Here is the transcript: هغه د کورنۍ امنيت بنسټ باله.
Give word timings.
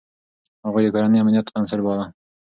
هغه 0.65 0.79
د 0.83 0.87
کورنۍ 0.93 1.17
امنيت 1.19 1.47
بنسټ 1.53 1.79
باله. 1.85 2.05